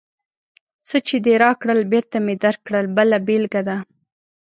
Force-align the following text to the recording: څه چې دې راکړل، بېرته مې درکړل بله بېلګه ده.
څه 0.87 0.97
چې 1.07 1.15
دې 1.25 1.35
راکړل، 1.43 1.79
بېرته 1.93 2.17
مې 2.25 2.35
درکړل 2.43 2.85
بله 2.97 3.17
بېلګه 3.27 3.61
ده. 3.67 3.77